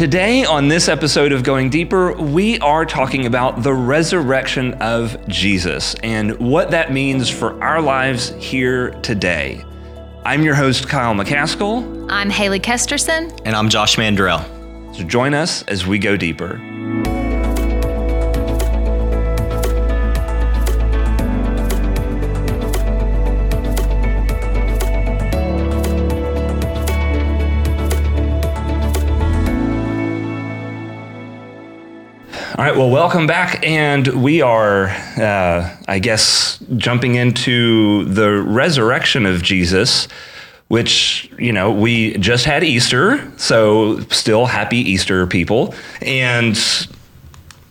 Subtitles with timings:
[0.00, 5.94] Today, on this episode of Going Deeper, we are talking about the resurrection of Jesus
[6.02, 9.62] and what that means for our lives here today.
[10.24, 12.10] I'm your host, Kyle McCaskill.
[12.10, 13.38] I'm Haley Kesterson.
[13.44, 14.42] And I'm Josh Mandrell.
[14.96, 16.58] So join us as we go deeper.
[32.60, 33.66] All right, well, welcome back.
[33.66, 40.08] And we are, uh, I guess, jumping into the resurrection of Jesus,
[40.68, 43.32] which, you know, we just had Easter.
[43.38, 45.74] So, still happy Easter, people.
[46.02, 46.54] And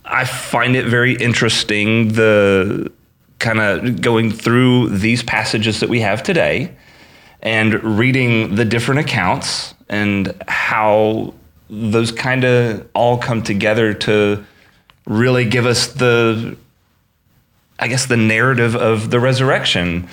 [0.05, 2.91] I find it very interesting the
[3.37, 6.75] kind of going through these passages that we have today
[7.43, 11.35] and reading the different accounts and how
[11.69, 14.43] those kind of all come together to
[15.09, 16.55] really give us the
[17.79, 20.07] I guess the narrative of the resurrection.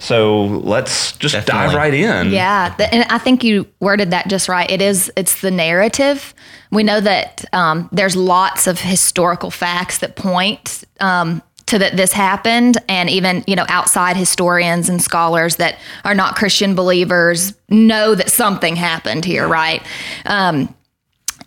[0.00, 1.66] So let's just Definitely.
[1.66, 2.30] dive right in.
[2.30, 4.70] Yeah, th- and I think you worded that just right.
[4.70, 5.10] It is.
[5.16, 6.32] It's the narrative.
[6.70, 12.12] We know that um, there's lots of historical facts that point um, to that this
[12.12, 18.14] happened, and even you know outside historians and scholars that are not Christian believers know
[18.14, 19.82] that something happened here, right?
[20.26, 20.72] Um,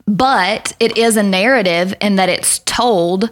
[0.05, 3.29] but it is a narrative in that it's told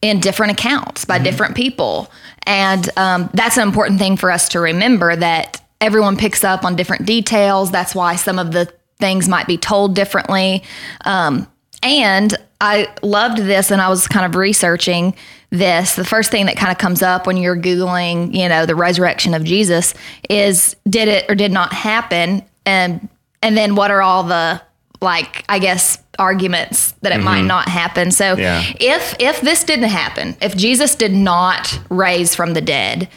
[0.00, 2.10] in different accounts by different people.
[2.44, 6.76] And um, that's an important thing for us to remember that everyone picks up on
[6.76, 7.70] different details.
[7.70, 10.62] That's why some of the things might be told differently.
[11.04, 11.46] Um,
[11.82, 15.14] and I loved this, and I was kind of researching
[15.50, 15.96] this.
[15.96, 19.34] The first thing that kind of comes up when you're Googling, you know, the resurrection
[19.34, 19.94] of Jesus
[20.30, 22.42] is did it or did not happen?
[22.64, 23.08] And,
[23.42, 24.62] and then what are all the
[25.00, 28.10] like I guess arguments that it might not happen.
[28.10, 28.62] So Yeah.
[28.78, 33.08] if if this didn't happen, if Jesus did not raise from the dead,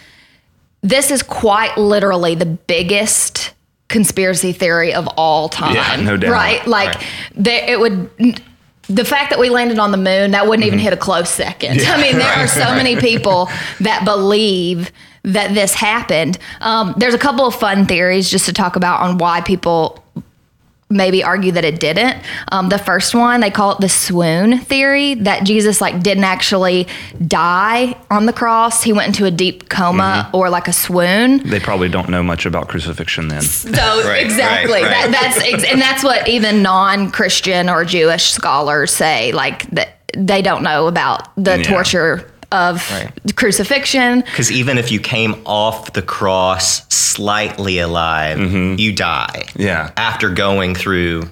[0.81, 3.51] this is quite literally the biggest
[3.89, 5.75] conspiracy theory of all time.
[5.75, 6.31] Yeah, no doubt.
[6.31, 6.65] Right?
[6.67, 7.03] Like Right.
[7.35, 8.09] there it would
[8.87, 11.81] the fact that we landed on the moon, that wouldn't even hit a close second.
[11.87, 14.91] I mean, there are so many people that believe
[15.23, 16.37] that this happened.
[16.61, 20.03] Um, there's a couple of fun theories just to talk about on why people
[20.89, 22.15] maybe argue that it didn't.
[22.51, 26.87] Um, the first one, they call it the swoon theory that Jesus like didn't actually
[27.27, 28.83] die on the cross.
[28.83, 31.39] He went into a deep coma or like a swoon.
[31.49, 33.41] They probably don't know much about crucifixion then.
[33.41, 33.71] So
[34.05, 35.11] Right, exactly, right, right.
[35.11, 39.31] That, that's ex- and that's what even non-Christian or Jewish scholars say.
[39.31, 41.63] Like that they don't know about the Yeah.
[41.63, 43.11] torture of Right.
[43.35, 44.21] crucifixion.
[44.21, 48.79] Because even if you came off the cross slightly alive, mm-hmm.
[48.79, 49.45] you die.
[49.55, 49.91] Yeah.
[49.97, 51.29] After going through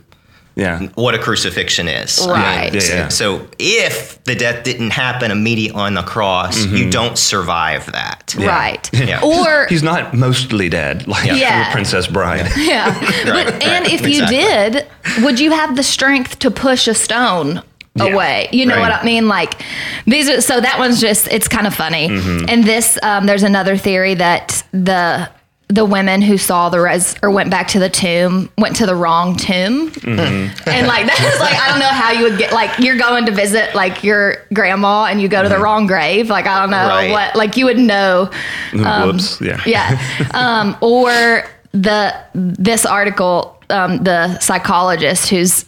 [0.55, 0.79] Yeah.
[0.95, 2.19] what a crucifixion is.
[2.21, 2.73] I mean, Right.
[2.73, 3.07] Yeah, so, yeah.
[3.07, 6.89] so if the death didn't happen immediately on the cross, you mm-hmm.
[6.91, 8.35] don't survive that.
[8.37, 8.87] Right.
[8.93, 9.21] Yeah.
[9.23, 11.65] Or He's not mostly dead like Yeah.
[11.65, 12.47] the Princess Bride.
[12.55, 12.93] Yeah.
[13.23, 14.85] Right, but, and right, if you did,
[15.23, 17.61] would you have the strength to push a stone
[17.95, 18.49] Yeah, away?
[18.51, 18.89] You know right.
[18.89, 19.27] what I mean?
[19.27, 19.61] Like
[20.05, 22.09] these are so that one's just it's kind of funny.
[22.09, 22.45] Mm-hmm.
[22.49, 25.29] And this um, there's another theory that the
[25.69, 28.95] the women who saw the res or went back to the tomb went to the
[28.95, 29.89] wrong tomb.
[29.91, 30.69] Mm-hmm.
[30.69, 33.31] And like that's like I don't know how you would get like you're going to
[33.31, 36.29] visit like your grandma and you go to the wrong grave.
[36.29, 37.11] Like I don't know Right.
[37.11, 38.29] what like you would know
[38.73, 39.39] Whoops.
[39.41, 39.61] Yeah.
[39.65, 39.99] yeah.
[40.33, 41.43] Um, or
[41.73, 45.65] the this article, um, the psychologist who's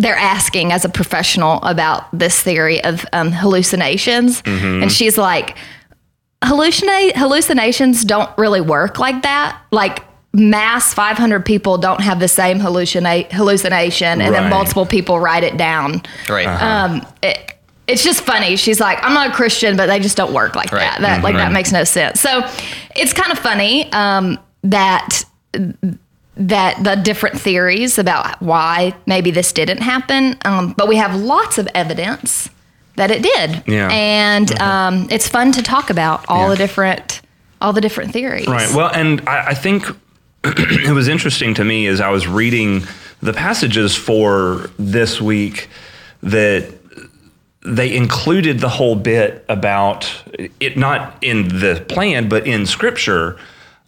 [0.00, 5.56] they're asking as a professional about this theory of um, hallucinations, and she's like,
[6.42, 9.60] hallucinate hallucinations don't really work like that.
[9.70, 14.40] Like mass 500 people don't have the same hallucinate hallucination, and Right.
[14.40, 16.02] then multiple people write it down.
[16.28, 16.46] Right.
[16.46, 17.54] Um, it,
[17.86, 18.56] it's just funny.
[18.56, 20.80] She's like, I'm not a Christian, but they just don't work like Right.
[20.80, 21.00] that.
[21.00, 22.20] That like that makes no sense.
[22.20, 22.40] So
[22.96, 25.24] it's kind of funny um, that
[26.40, 31.58] that the different theories about why maybe this didn't happen, um, but we have lots
[31.58, 32.48] of evidence
[32.96, 33.62] that it did.
[33.66, 33.88] Yeah.
[33.92, 36.48] and um, it's fun to talk about all Yeah.
[36.50, 37.20] the different
[37.62, 38.46] all the different theories.
[38.46, 38.74] Right.
[38.74, 39.84] Well, and I, I think
[40.44, 42.84] it was interesting to me as I was reading
[43.20, 45.68] the passages for this week
[46.22, 46.72] that
[47.62, 50.10] they included the whole bit about
[50.58, 53.38] it not in the plan but in scripture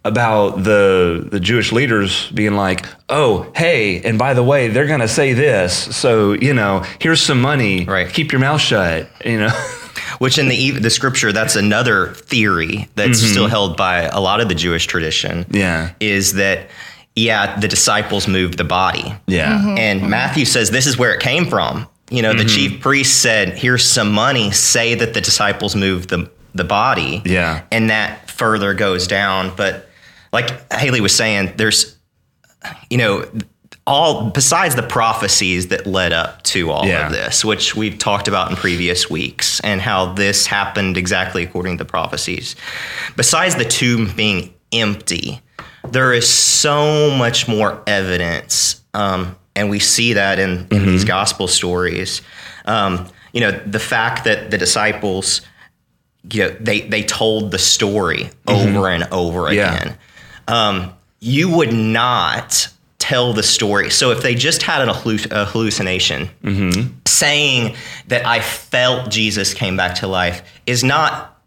[0.05, 4.99] about the the Jewish leaders being like, "Oh, hey, and by the way, they're going
[4.99, 5.95] to say this.
[5.95, 7.85] So, you know, here's some money.
[7.85, 8.11] Right.
[8.11, 9.49] Keep your mouth shut." You know.
[10.19, 13.31] Which in the e- the scripture, that's another theory that's mm-hmm.
[13.31, 15.45] still held by a lot of the Jewish tradition.
[15.49, 15.91] Yeah.
[15.99, 16.69] is that
[17.15, 19.13] yeah, the disciples moved the body.
[19.27, 19.53] Yeah.
[19.53, 19.77] Mm-hmm.
[19.77, 20.09] And mm-hmm.
[20.09, 21.87] Matthew says this is where it came from.
[22.09, 24.51] You know, the chief priest said, "Here's some money.
[24.51, 27.63] Say that the disciples moved the the body." Yeah.
[27.71, 29.55] and that further goes down.
[29.55, 29.89] But
[30.33, 31.95] like Haley was saying, there's,
[32.89, 33.25] you know,
[33.85, 37.05] all besides the prophecies that led up to all Yeah.
[37.07, 41.77] of this, which we've talked about in previous weeks, and how this happened exactly according
[41.77, 42.55] to the prophecies.
[43.15, 45.41] Besides the tomb being empty,
[45.89, 51.47] there is so much more evidence, um, and we see that in, in these gospel
[51.47, 52.21] stories.
[52.65, 55.41] Um, you know, the fact that the disciples,
[56.31, 59.75] you know, they they told the story over and over Yeah.
[59.75, 59.97] again.
[60.47, 62.67] Um, you would not
[62.99, 63.89] tell the story.
[63.89, 66.93] So if they just had an halluc- a hallucination, mm-hmm.
[67.05, 67.75] saying
[68.07, 71.37] that I felt Jesus came back to life is not,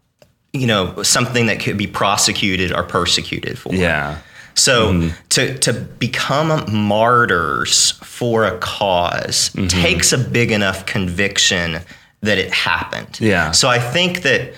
[0.53, 3.73] you know, something that could be prosecuted or persecuted for.
[3.73, 4.19] Yeah.
[4.53, 5.15] So mm-hmm.
[5.29, 9.67] to to become martyrs for a because mm-hmm.
[9.67, 11.79] takes a big enough conviction
[12.21, 13.19] that it happened.
[13.19, 13.51] Yeah.
[13.51, 14.53] So I think that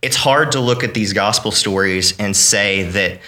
[0.00, 3.20] it's hard to look at these gospel stories and say that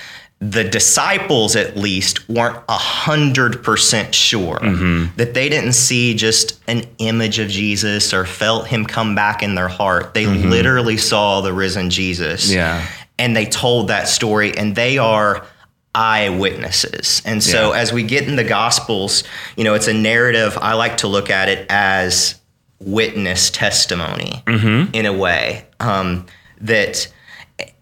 [0.51, 5.17] the disciples at least weren't a hundred percent sure mm-hmm.
[5.17, 9.55] that they didn't see just an image of Jesus or felt him come back in
[9.55, 10.13] their heart.
[10.13, 10.51] They mm-hmm.
[10.51, 12.87] literally saw the risen Jesus Yeah.
[13.19, 15.47] and they told that story and they are
[15.95, 17.79] eyewitnesses and so Yeah.
[17.81, 19.23] as we get in the gospels
[19.57, 22.35] you know it's a narrative i like to look at it as
[22.81, 24.93] witness testimony mm-hmm.
[24.93, 26.27] in a way um,
[26.61, 27.07] that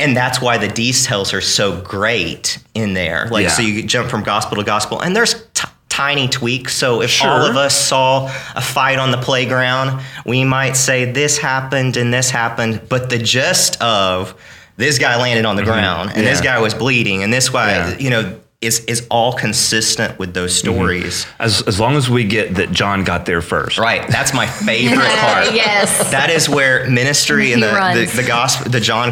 [0.00, 3.48] and that's why the details are so great in there like Yeah.
[3.50, 7.42] so you jump from gospel to gospel and there's t- tiny tweaks so if all
[7.44, 12.30] of us saw a fight on the playground we might say this happened and this
[12.30, 14.34] happened but the gist of
[14.78, 16.44] this guy landed on the ground and this Mm-hmm.
[16.46, 17.98] Guy was bleeding and this guy Yeah.
[17.98, 20.72] you know is is all consistent with those Mm-hmm.
[20.78, 23.76] stories As as long as we get that John got there first.
[23.76, 26.10] right that's my favorite part yes.
[26.12, 29.10] that is where ministry and the, the the gospel the John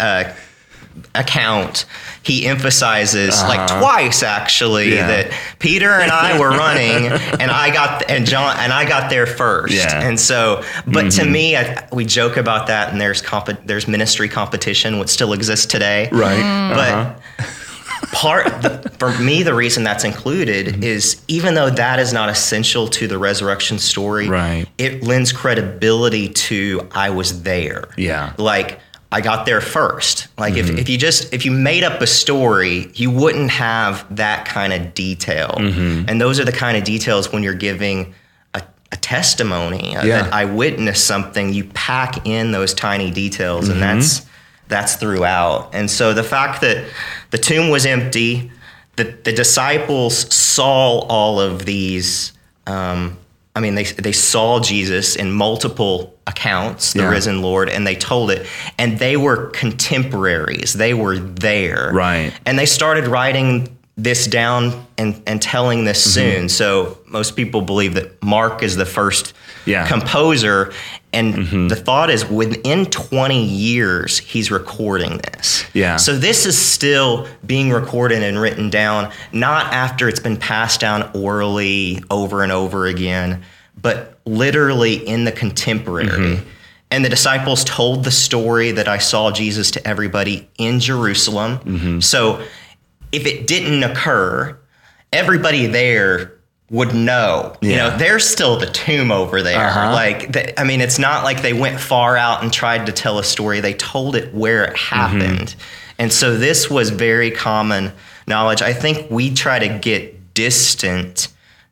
[0.00, 0.24] uh,
[1.14, 1.86] account
[2.22, 5.08] he emphasizes like twice actually Uh-huh.
[5.10, 5.22] Yeah.
[5.24, 7.06] that Peter and I were running
[7.40, 9.88] and I got and John and I got there first Yeah.
[9.88, 10.08] Mm-hmm.
[10.08, 14.28] and so but to me I, we joke about that and there's comp- there's ministry
[14.28, 16.38] competition which still exists today Right.
[16.74, 17.44] but Uh-huh.
[18.12, 20.82] part the, for me the reason that's included Mm-hmm.
[20.84, 24.66] is even though that is not essential to the resurrection story Right.
[24.78, 28.32] it lends credibility to i was there Yeah.
[28.38, 28.78] like
[29.14, 30.26] i got there first.
[30.36, 34.44] Like if, if you just if you made up a story you wouldn't have that
[34.44, 35.54] kind of detail.
[35.58, 38.12] And those are the kind of details when you're giving
[38.54, 40.22] a, a testimony uh, Yeah.
[40.22, 44.26] that i witnessed something you pack in those tiny details and that's
[44.66, 45.70] that's throughout.
[45.74, 46.84] And so the fact that
[47.30, 48.50] the tomb was empty
[48.96, 52.32] that the disciples saw all of these
[52.66, 53.18] um,
[53.56, 57.10] i mean they, they saw jesus in multiple accounts the Yeah.
[57.10, 58.46] risen lord and they told it
[58.78, 62.32] and they were contemporaries they were there Right.
[62.46, 66.38] and they started writing this down and, and telling this Mm-hmm.
[66.40, 69.32] soon so most people believe that mark is the first
[69.66, 69.86] Yeah.
[69.86, 70.00] Mm-hmm.
[70.00, 70.72] composer
[71.12, 75.96] and the thought is within 20 years he's recording this Yeah.
[75.96, 81.10] so this is still being recorded and written down not after it's been passed down
[81.14, 83.42] orally over and over again
[83.80, 86.48] but literally in the contemporary Mm-hmm.
[86.90, 91.58] and the disciples told the story that I saw Jesus to everybody in Jerusalem.
[91.58, 92.00] Mm-hmm.
[92.00, 92.42] So
[93.12, 94.56] if it didn't occur,
[95.12, 96.33] everybody there
[96.74, 97.54] would know.
[97.60, 99.68] You know, there's still the tomb over there.
[99.68, 99.92] Uh-huh.
[99.92, 103.20] Like, the, I mean, it's not like they went far out and tried to tell
[103.20, 103.60] a story.
[103.60, 105.54] They told it where it happened.
[106.00, 107.92] And so this was very common
[108.26, 108.60] knowledge.
[108.60, 111.28] I think we try to get distant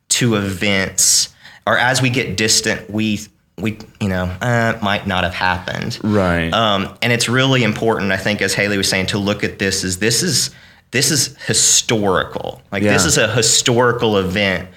[0.09, 1.33] to events,
[1.67, 3.19] or as we get distant, we
[3.57, 5.99] we you know uh, might not have happened.
[6.01, 6.49] Right.
[6.53, 9.83] Um, and it's really important, I think, as Haley was saying, to look at this
[9.83, 10.51] as this is
[10.91, 12.61] this is historical.
[12.71, 14.69] Like this is a historical event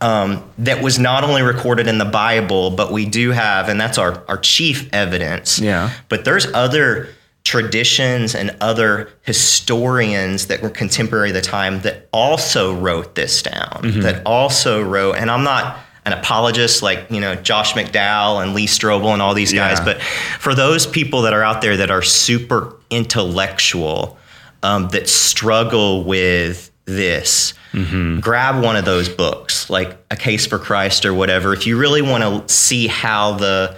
[0.00, 3.98] um, that was not only recorded in the Bible, but we do have, and that's
[3.98, 5.58] our our chief evidence.
[5.58, 5.90] Yeah.
[6.08, 7.08] But there's other
[7.44, 13.80] traditions and other historians that were contemporary of the time that also wrote this down.
[13.82, 14.00] Mm-hmm.
[14.02, 18.66] That also wrote, and I'm not an apologist like you know Josh McDowell and Lee
[18.66, 19.84] Strobel and all these guys, Yeah.
[19.84, 24.16] but for those people that are out there that are super intellectual,
[24.62, 28.20] um, that struggle with this, mm-hmm.
[28.20, 31.52] grab one of those books, like A Case for Christ or whatever.
[31.52, 33.76] If you really want to see how the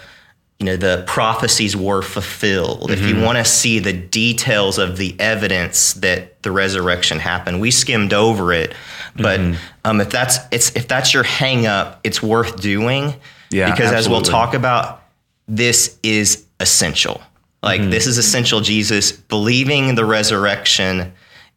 [0.59, 2.90] you know the prophecies were fulfilled.
[2.90, 3.25] If you mm-hmm.
[3.25, 7.62] want to see the details of the evidence that the resurrection happened.
[7.62, 8.75] We skimmed over it
[9.17, 9.61] but mm-hmm.
[9.85, 13.14] um, if that's it's if that's your hang up it's worth doing.
[13.50, 15.02] Yeah, because as we'll talk about
[15.49, 17.21] this is essential.
[17.62, 19.12] Like this is essential jesus.
[19.12, 21.12] Believing the resurrection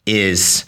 [0.05, 0.65] is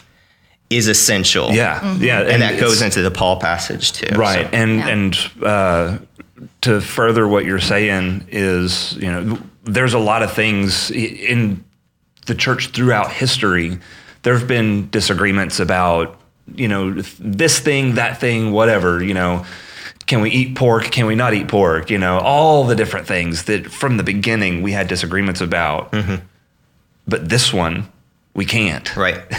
[0.70, 1.52] is essential.
[1.52, 4.88] Yeah, yeah, and, that goes into the paul passage too right so- and Yeah.
[4.88, 5.98] and uh,
[6.62, 11.64] to further what you're saying is you know there's a lot of things in
[12.26, 13.78] the church throughout history
[14.22, 16.20] there have been disagreements about
[16.54, 19.44] you know this thing that thing whatever you know
[20.06, 23.44] can we eat pork can we not eat pork you know all the different things
[23.44, 25.92] that from the beginning we had disagreements about.
[27.08, 27.86] But this one
[28.36, 29.20] we can't right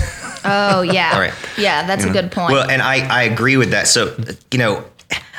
[0.46, 1.34] Oh yeah, Right.
[1.58, 1.86] yeah.
[1.86, 2.54] That's a good point.
[2.54, 3.88] Well, and I, I agree with that.
[3.90, 4.16] So,
[4.52, 4.86] you know,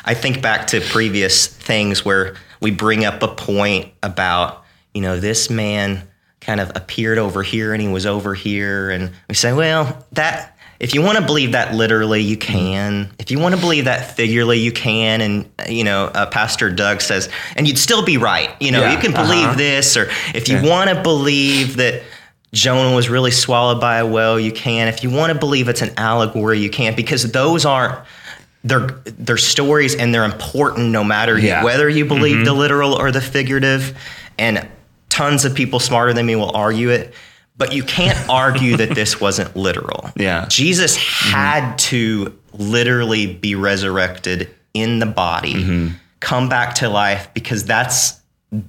[0.05, 5.19] I think back to previous things where we bring up a point about, you know,
[5.19, 6.03] this man
[6.43, 8.91] kind of appeared over here and he was over here.
[8.91, 13.11] And we say, well, that, if you want to believe that literally, you can.
[13.19, 15.21] If you want to believe that figuratively, you can.
[15.23, 18.51] And, you know, uh, Pastor Doug says, and you'd still be right.
[18.61, 19.55] You know, Yeah, you can believe uh-huh.
[19.57, 20.69] this, or if you Yeah.
[20.69, 22.03] want to believe that
[22.53, 24.89] Jonah was really swallowed by a whale, you can.
[24.89, 27.99] If you want to believe it's an allegory, you can, because those aren't
[28.65, 32.59] they're they're stories and they're important no matter you- whether you believe the mm-hmm.
[32.59, 33.97] literal or the figurative.
[34.39, 34.69] And
[35.09, 37.15] tons of people smarter than me will argue it.
[37.57, 40.11] But you can't argue that this wasn't literal.
[40.17, 40.47] Yeah.
[40.49, 41.31] Jesus mm-hmm.
[41.31, 45.95] had to literally be resurrected in the body, mm-hmm.
[46.21, 48.21] come back to life, because that's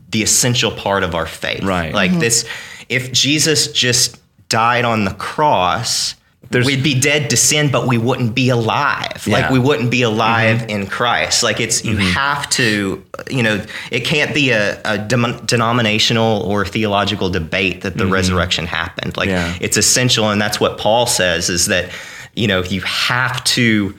[0.10, 1.64] the essential part of our faith.
[1.64, 1.94] Right.
[1.94, 2.48] Like this,
[2.90, 4.20] if Jesus just
[4.50, 6.16] died on the cross,
[6.50, 9.28] There's- we'd be dead to sin, but we wouldn't be alive.
[9.28, 9.42] Like Yeah.
[9.44, 9.54] Mm-hmm.
[9.54, 11.44] we wouldn't be alive in Christ.
[11.44, 16.66] Like it's, you have to, you know, it can't be a, a dem- denominational or
[16.66, 19.16] theological debate that the resurrection happened.
[19.18, 19.52] Like Mm-hmm.
[19.52, 19.58] Yeah.
[19.66, 20.30] it's essential.
[20.32, 21.92] And that's what Paul says is that,
[22.36, 23.94] you know, you have to,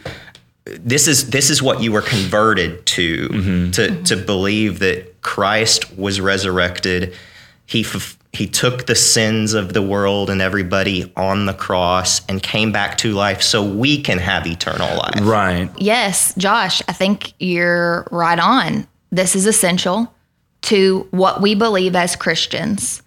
[0.64, 3.70] this is this is what you were converted to Mm-hmm.
[3.73, 7.14] to to believe that Christ was resurrected.
[7.66, 12.42] He f- he took the sins of the world and everybody on the cross and
[12.42, 15.20] came back to life so we can have eternal life.
[15.22, 18.87] right yes, Josh, I think you're right on.
[19.10, 20.12] This is essential
[20.62, 23.02] to what we believe as Christians.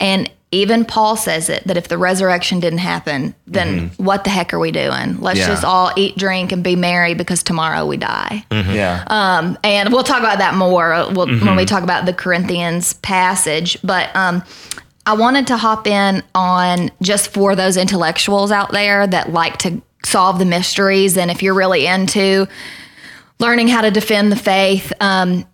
[0.00, 4.54] And even Paul says it that if the resurrection didn't happen, then what the heck
[4.54, 5.20] are we doing?
[5.20, 5.48] Let's Yeah.
[5.48, 8.44] just all eat, drink, and be merry because tomorrow we die.
[8.50, 12.14] yeah Um, and we'll talk about that more uh, we'll, when we talk about the
[12.14, 13.76] Corinthians passage.
[13.84, 14.42] But um,
[15.04, 19.82] I wanted to hop in on just for those intellectuals out there that like to
[20.06, 22.46] solve the mysteries, and if you're really into
[23.38, 25.44] learning how to defend the faith, um,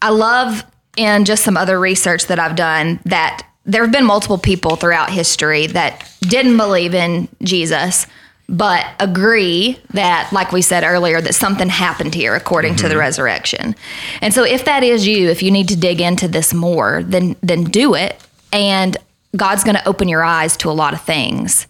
[0.00, 0.64] I love
[0.96, 5.10] in just some other research that I've done that there have been multiple people throughout
[5.10, 8.06] history that didn't believe in Jesus,
[8.48, 13.76] but agree that, like we said earlier, that something happened here according to the resurrection.
[14.20, 17.36] And so, if that is you, if you need to dig into this more, then
[17.42, 18.20] then do it,
[18.52, 18.96] and
[19.36, 21.66] God's going to open your eyes to a lot of things.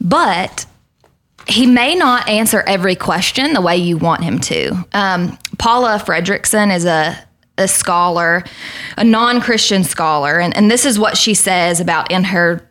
[0.00, 0.66] But
[1.46, 4.86] he may not answer every question the way you want him to.
[4.92, 7.18] Um, Paula Fredriksen is a,
[7.58, 8.44] a scholar,
[8.96, 12.68] a non Christian scholar, and, and this is what she says about in her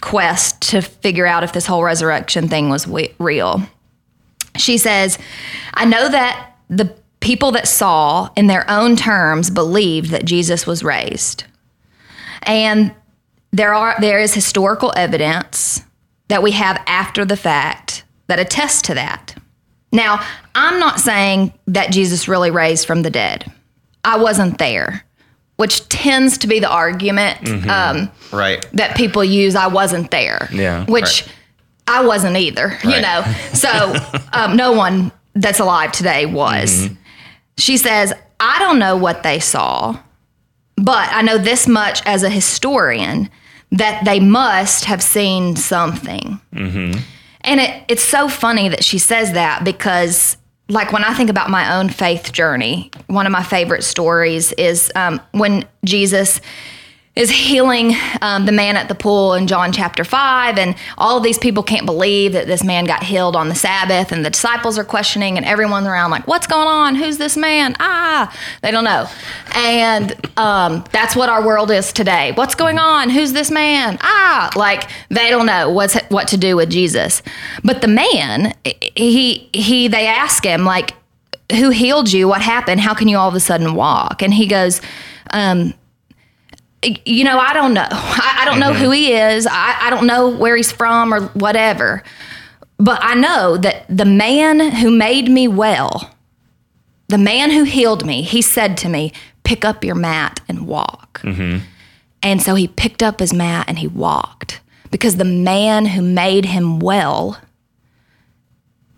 [0.00, 3.62] quest to figure out if this whole resurrection thing was we- real.
[4.56, 5.18] She says,
[5.74, 10.82] I know that the people that saw, in their own terms, believed that Jesus was
[10.82, 11.44] raised.
[12.42, 12.94] And
[13.52, 15.82] there are there is historical evidence
[16.28, 19.34] that we have after the fact that attests to that.
[19.92, 20.24] Now,
[20.54, 23.50] I'm not saying that Jesus really raised from the dead.
[24.06, 25.04] I wasn't there,
[25.56, 28.64] which tends to be the argument um, Right.
[28.72, 29.54] that people use.
[29.56, 30.48] I wasn't there.
[30.52, 30.84] Yeah.
[30.86, 31.26] Which
[31.88, 33.22] I wasn't either, you know.
[33.54, 33.94] So
[34.32, 36.88] um, no one that's alive today was.
[37.58, 39.98] She says, I don't know what they saw,
[40.76, 43.28] but I know this much as a historian
[43.72, 46.38] that they must have seen something.
[46.52, 50.36] And it, it's so funny that she says that because,
[50.68, 54.90] like, when I think about my own faith journey, one of my favorite stories is
[54.94, 56.40] um, when Jesus
[57.16, 60.58] is healing um, the man at the pool in John chapter 5.
[60.58, 64.12] And all of these people can't believe that this man got healed on the Sabbath.
[64.12, 66.94] And the disciples are questioning, and everyone's around, like, what's going on?
[66.94, 67.74] Who's this man?
[67.80, 68.30] Ah,
[68.60, 69.08] they don't know.
[69.54, 72.32] And um, that's what our world is today.
[72.32, 73.08] What's going on?
[73.08, 73.96] Who's this man?
[74.02, 77.22] Ah, like, they don't know what's what to do with Jesus.
[77.64, 78.52] But the man,
[78.94, 80.94] he, he, they ask him, like,
[81.50, 82.28] who healed you?
[82.28, 82.82] What happened?
[82.82, 84.20] How can you all of a sudden walk?
[84.20, 84.82] And he goes,
[85.30, 85.72] um,
[86.82, 87.88] you know, I don't know.
[87.90, 88.84] I, I don't know mm-hmm.
[88.84, 89.46] who he is.
[89.46, 92.02] I, I don't know where he's from or whatever.
[92.78, 96.14] But I know that the man who made me well,
[97.08, 99.12] the man who healed me, he said to me,
[99.44, 101.20] pick up your mat and walk.
[101.22, 101.64] Mm-hmm.
[102.22, 106.44] And so he picked up his mat and he walked because the man who made
[106.44, 107.40] him well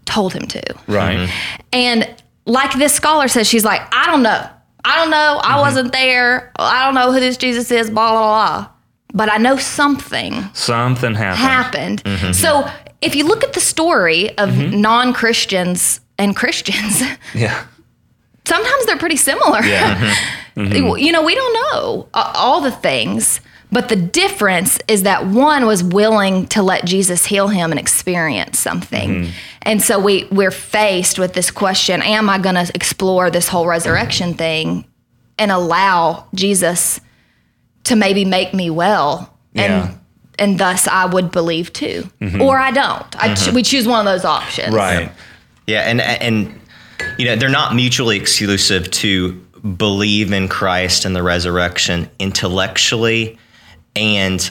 [0.05, 0.63] told him to.
[0.87, 1.19] Right.
[1.19, 1.59] Mm-hmm.
[1.73, 2.15] And
[2.47, 4.49] like this scholar says, she's like, I don't know.
[4.89, 5.41] I don't know.
[5.43, 5.61] I mm-hmm.
[5.61, 6.51] wasn't there.
[6.57, 8.69] I don't know who this Jesus is, blah, blah, blah.
[9.13, 11.39] But I know something Something happened.
[11.39, 12.05] happened.
[12.05, 12.33] Mm-hmm.
[12.33, 12.69] So
[13.01, 14.81] if you look at the story of mm-hmm.
[14.81, 17.03] non Christians and Christians,
[17.35, 17.65] Yeah.
[18.47, 19.63] sometimes they're pretty similar.
[19.63, 20.15] Yeah.
[20.59, 23.41] You know, we don't know all the things,
[23.71, 28.59] but the difference is that one was willing to let Jesus heal him and experience
[28.59, 29.11] something.
[29.11, 29.31] Mm-hmm.
[29.63, 33.67] And so we we're faced with this question, am I going to explore this whole
[33.67, 34.39] resurrection mm-hmm.
[34.39, 34.85] thing
[35.39, 37.01] and allow Jesus
[37.85, 39.95] to maybe make me well and Yeah.
[40.39, 42.09] and thus I would believe too.
[42.21, 42.41] Mm-hmm.
[42.43, 43.23] Or I don't.
[43.23, 44.75] I ch- we choose one of those options.
[44.75, 45.11] Right.
[45.67, 46.59] Yeah, and and
[47.19, 49.33] you know they're not mutually exclusive to
[49.77, 53.39] believe in Christ and the resurrection intellectually,
[53.97, 54.51] and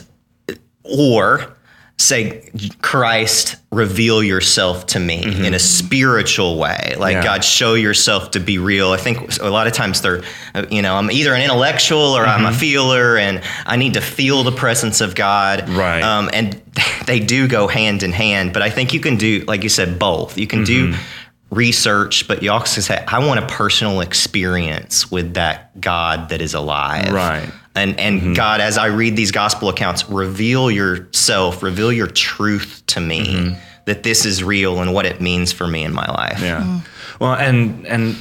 [0.82, 1.56] or
[1.98, 2.48] say
[2.80, 5.44] Christ reveal yourself to me mm-hmm.
[5.44, 6.94] in a spiritual way.
[6.96, 7.24] Like Yeah.
[7.24, 8.92] God show yourself to be real.
[8.92, 10.22] I think a lot of times they're
[10.70, 12.58] you know I'm either an intellectual or I'm a mm-hmm.
[12.58, 15.68] feeler and I need to feel the presence of God.
[15.68, 16.02] Right.
[16.02, 16.54] um, and
[17.06, 19.98] they do go hand in hand but I think you can do like you said
[19.98, 20.38] both.
[20.38, 21.54] You can do mm-hmm.
[21.54, 26.54] research but you also say I want a personal experience with that God that is
[26.54, 27.12] alive.
[27.12, 27.50] Right.
[27.78, 28.32] And and mm-hmm.
[28.34, 33.60] God, as I read these gospel accounts, reveal yourself, reveal your truth to me mm-hmm.
[33.86, 36.40] that this is real and what it means for me in my life.
[36.40, 36.62] Yeah.
[36.62, 36.86] Mm.
[37.20, 38.16] Well, and and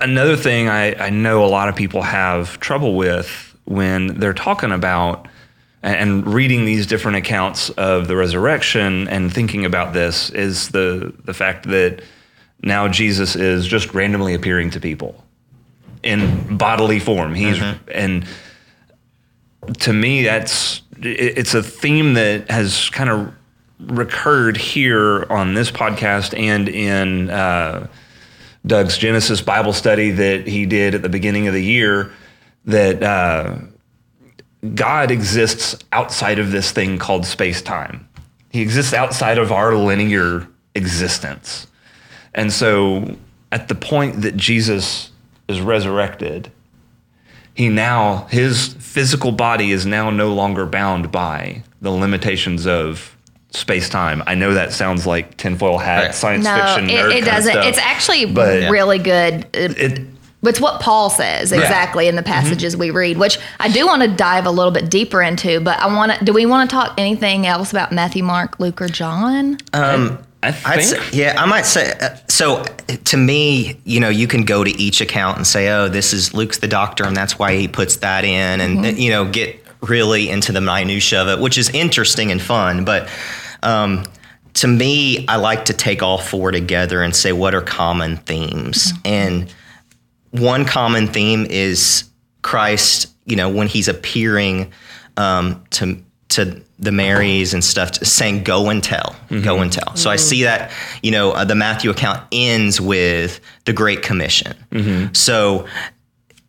[0.00, 4.72] another thing I, I know a lot of people have trouble with when they're talking
[4.72, 5.28] about
[5.82, 11.34] and reading these different accounts of the resurrection and thinking about this is the the
[11.34, 12.02] fact that
[12.62, 15.22] now Jesus is just randomly appearing to people
[16.02, 17.34] in bodily form.
[17.34, 17.90] He's mm-hmm.
[17.92, 18.26] and
[19.80, 23.34] to me that's it's a theme that has kind of
[23.80, 27.86] recurred here on this podcast and in uh,
[28.66, 32.12] Doug's Genesis Bible study that he did at the beginning of the year
[32.64, 33.58] that uh,
[34.74, 38.08] God exists outside of this thing called space time.
[38.50, 41.66] He exists outside of our linear existence.
[42.34, 43.16] And so
[43.52, 45.10] at the point that Jesus
[45.48, 46.50] is resurrected,
[47.54, 53.16] he now, his physical body is now no longer bound by the limitations of
[53.50, 54.22] space time.
[54.26, 56.14] I know that sounds like tinfoil hat, Right.
[56.14, 57.52] science No, fiction, it, it kind doesn't.
[57.52, 57.66] stuff.
[57.66, 59.44] It's actually But- really good.
[59.54, 60.00] Uh, it- It,
[60.46, 62.30] It's what Paul says exactly in the mm-hmm.
[62.32, 65.58] passages we read, which I do want to dive a little bit deeper into.
[65.60, 66.22] But I want to.
[66.24, 69.56] Do we want to talk anything else about Matthew, Mark, Luke, or John?
[69.72, 71.02] Um, I think.
[71.02, 71.92] say, yeah, I might say.
[72.00, 72.64] Uh, so,
[73.04, 76.34] to me, you know, you can go to each account and say, "Oh, this is
[76.34, 79.64] Luke's the doctor, and that's why he puts that in," and uh, you know, get
[79.88, 82.84] really into the minutia of it, which is interesting and fun.
[82.84, 83.08] But
[83.62, 84.04] um,
[84.54, 88.92] to me, I like to take all four together and say, what are common themes?
[89.04, 89.52] And
[90.30, 92.04] one common theme is
[92.42, 93.08] Christ.
[93.26, 94.72] You know, when he's appearing
[95.16, 100.10] um, to to the Marys and stuff, saying, "Go and tell, go and tell." So
[100.10, 100.70] I see that.
[101.02, 104.54] You know, uh, the Matthew account ends with the Great Commission.
[105.14, 105.66] So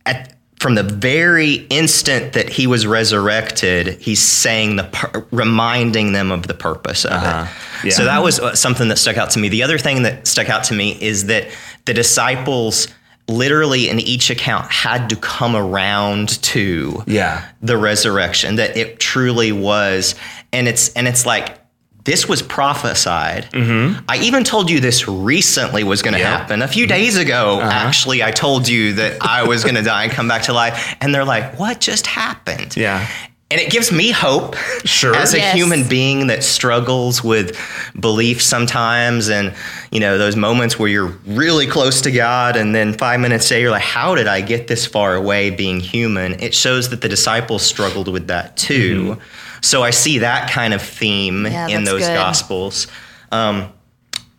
[0.04, 6.32] at from the very instant that he was resurrected, he's saying the pur- reminding them
[6.32, 7.46] of the purpose of Uh-huh.
[7.82, 7.86] it.
[7.88, 7.92] Yeah.
[7.92, 9.50] So that was uh, something that stuck out to me.
[9.50, 11.48] The other thing that stuck out to me is that
[11.84, 12.88] the disciples
[13.28, 17.44] literally in each account had to come around to Yeah.
[17.60, 20.14] the resurrection that it truly was
[20.52, 21.58] and it's and it's like
[22.04, 23.50] this was prophesied.
[23.50, 24.04] Mm-hmm.
[24.08, 26.38] I even told you this recently was going to Yeah.
[26.38, 26.62] happen.
[26.62, 26.94] A few mm-hmm.
[26.94, 27.68] days ago, uh-huh.
[27.68, 30.94] actually, I told you that I was going to die and come back to life.
[31.00, 32.76] And they're like, what just happened?
[32.76, 33.08] Yeah.
[33.48, 35.14] And it gives me hope Sure.
[35.14, 35.54] as a Yes.
[35.54, 37.56] human being that struggles with
[37.98, 39.54] belief sometimes and
[39.92, 43.62] you know those moments where you're really close to God and then 5 minutes later
[43.62, 47.08] you're like how did I get this far away being human it shows that the
[47.08, 49.16] disciples struggled with that too
[49.62, 52.14] so I see that kind of theme Yeah, in those good.
[52.14, 52.88] gospels
[53.30, 53.72] um,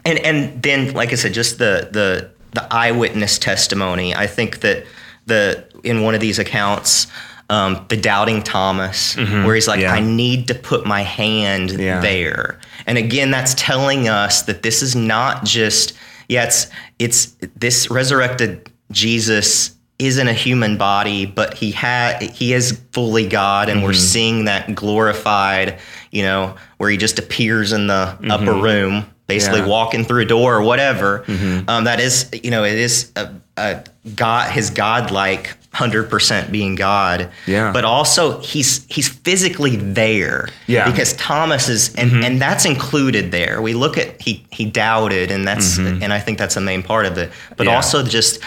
[0.06, 4.86] and and then like I said just the the the eyewitness testimony I think that
[5.28, 7.08] the in one of these accounts
[7.50, 9.94] um, the doubting Thomas where he's like Yeah.
[9.94, 12.00] I need to put my hand Yeah.
[12.02, 15.94] there and again that's telling us that this is not just
[16.30, 16.68] yeah, it's
[17.00, 23.70] it's this resurrected Jesus isn't a human body, but he had he is fully God,
[23.70, 25.80] and we're seeing that glorified,
[26.12, 29.68] you know, where he just appears in the upper room, basically Yeah.
[29.68, 31.24] walking through a door or whatever.
[31.68, 33.84] Um, that is, you know, it is a, a
[34.16, 37.30] God, his godlike hundred percent being God.
[37.46, 37.72] Yeah.
[37.72, 40.50] But also he's he's physically there.
[40.66, 40.90] Yeah.
[40.90, 42.24] Because Thomas is and, mm-hmm.
[42.24, 43.62] and that's included there.
[43.62, 46.02] We look at he he doubted and that's mm-hmm.
[46.02, 47.32] and I think that's the main part of it.
[47.56, 47.76] But Yeah.
[47.76, 48.40] also just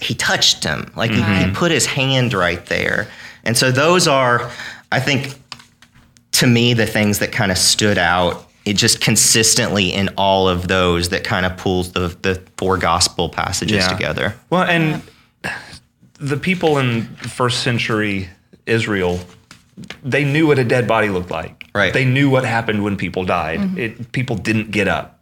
[0.00, 0.92] he touched him.
[0.94, 1.54] Like he, he mm-hmm.
[1.54, 3.08] put his hand right there.
[3.42, 4.48] And so those are
[4.92, 5.34] I think
[6.32, 10.68] to me the things that kind of stood out it just consistently in all of
[10.68, 13.88] those that kind of pulls the the four gospel passages Yeah.
[13.88, 14.34] together.
[14.50, 15.02] Well, and
[16.18, 18.28] the people in first century
[18.66, 19.20] Israel,
[20.02, 21.68] they knew what a dead body looked like.
[21.74, 21.92] Right.
[21.92, 23.60] They knew what happened when people died.
[23.60, 23.78] Mm-hmm.
[23.78, 25.20] It, people didn't get up.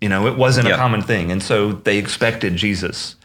[0.00, 0.74] You know, it wasn't Yeah.
[0.74, 1.32] a common thing.
[1.32, 3.16] And so they expected Jesus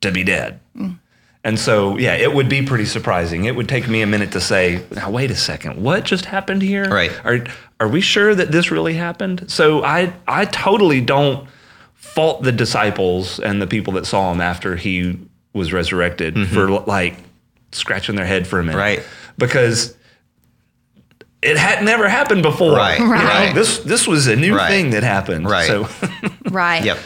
[0.00, 0.60] to be dead.
[0.76, 0.98] Mm.
[1.42, 3.44] And so, yeah, it would be pretty surprising.
[3.44, 6.62] It would take me a minute to say, now, wait a second, what just happened
[6.62, 6.88] here?
[6.88, 7.12] Right.
[7.24, 7.44] Are,
[7.80, 9.50] are we sure that this really happened?
[9.50, 11.46] So I, I totally don't
[11.94, 15.18] fault the disciples and the people that saw him after he
[15.54, 17.14] was resurrected for like
[17.72, 18.76] scratching their head for a minute.
[18.78, 19.02] Right.
[19.38, 19.96] Because
[21.42, 22.72] it had never happened before.
[22.76, 22.98] Right.
[22.98, 23.54] You know, Right.
[23.54, 24.68] This this was a new Right.
[24.70, 25.48] thing that happened.
[25.48, 25.66] Right.
[25.66, 25.88] So
[26.50, 26.84] Right.
[26.84, 26.98] Yep.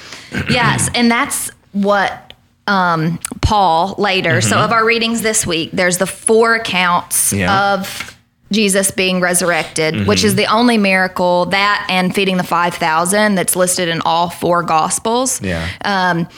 [0.51, 2.33] yes, and that's what
[2.67, 4.41] um, Paul later.
[4.43, 7.73] So, of our readings this week, there's the four accounts Yeah.
[7.75, 8.15] of
[8.53, 13.57] Jesus being resurrected, which is the only miracle that and feeding the five thousand that's
[13.57, 15.41] listed in all four gospels.
[15.43, 15.67] yeah.
[15.85, 16.29] Um,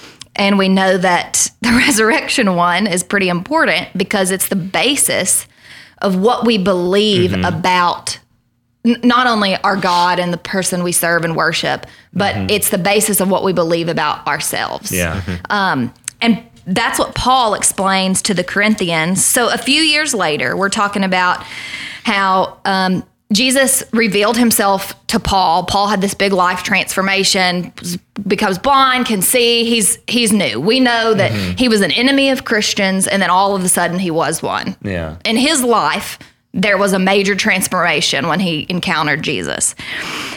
[0.41, 5.47] and we know that the resurrection one is pretty important because it's the basis
[6.03, 7.45] of what we believe Mm-hmm.
[7.45, 8.19] about
[8.85, 12.79] n- not only our God and the person we serve and worship, but it's the
[12.79, 14.91] basis of what we believe about ourselves.
[14.91, 15.31] Mm-hmm.
[15.51, 15.89] yeah.
[16.23, 19.25] And that's what Paul explains to the Corinthians.
[19.25, 21.43] So a few years later, we're talking about
[22.05, 25.65] how um, Jesus revealed himself to Paul.
[25.65, 27.73] Paul had this big life transformation,
[28.27, 29.65] becomes blind, can see.
[29.65, 30.61] He's he's new.
[30.61, 33.99] We know that he was an enemy of Christians, and then all of a sudden
[33.99, 34.77] he was one.
[34.83, 35.17] Yeah.
[35.25, 36.19] In his life,
[36.53, 39.77] there was a major transformation when he encountered Jesus.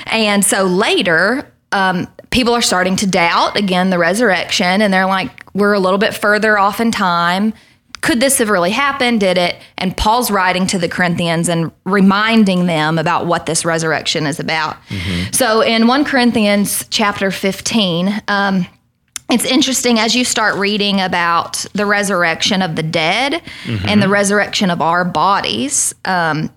[0.06, 5.32] And so later, um, people are starting to doubt again the resurrection, and they're like,
[5.56, 7.53] we're a little bit further off in time.
[8.04, 9.22] Could this have really happened?
[9.22, 9.56] Did it?
[9.78, 14.76] And Paul's writing to the Corinthians and reminding them about what this resurrection is about.
[15.32, 18.68] So in 1 Corinthians chapter 15, um,
[19.32, 23.42] it's interesting as you start reading about the resurrection of the dead
[23.88, 25.96] and the resurrection of our bodies.
[26.04, 26.52] Um,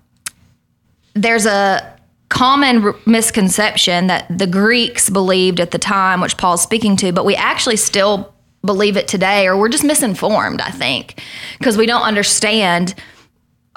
[1.13, 1.97] there's a
[2.29, 7.23] common r- misconception that the Greeks believed at the time, which Paul's speaking to, but
[7.23, 8.33] we actually still
[8.67, 11.23] believe it today, or we're just misinformed, I think,
[11.57, 12.93] because we don't understand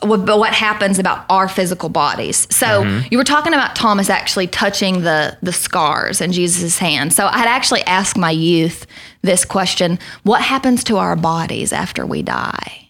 [0.02, 2.46] what, what happens about our physical bodies.
[2.50, 7.12] So you were talking about Thomas actually touching the the scars in Jesus' hand.
[7.12, 8.86] So I'd actually asked my youth
[9.22, 12.88] this question: What happens to our bodies after we die?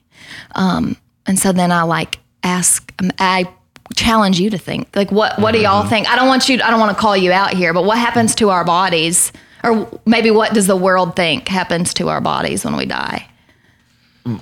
[0.55, 3.49] Um, and so then I like ask, um, I
[3.97, 6.09] challenge you to think, like, what what do y'all think?
[6.09, 8.35] I don't want you, I don't want to call you out here, but what happens
[8.37, 9.33] to our bodies,
[9.65, 13.27] or maybe what does the world think happens to our bodies when we die?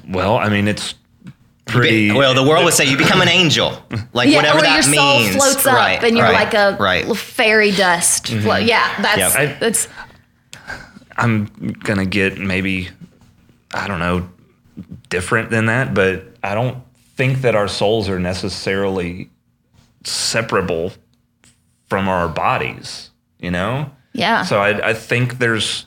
[0.09, 0.94] Well, I mean, it's
[1.66, 2.11] pretty.
[2.12, 3.81] well, the world would say you become an angel,
[4.12, 5.37] like Yeah, whatever or that your soul means.
[5.37, 7.16] floats up right, and you're right, like a right.
[7.16, 8.24] fairy dust.
[8.26, 8.40] Mm-hmm.
[8.42, 8.62] float.
[8.64, 9.33] Yeah, that's Yep.
[9.37, 9.88] I- that's
[11.16, 11.46] I'm
[11.85, 12.88] gonna get maybe
[13.74, 14.28] I don't know
[15.09, 16.78] different than that, but I don't
[17.16, 19.28] think that our souls are necessarily
[20.04, 20.92] separable
[21.88, 23.11] from our bodies.
[23.40, 23.90] You know.
[24.18, 24.42] Yeah.
[24.44, 25.87] So I, I think there's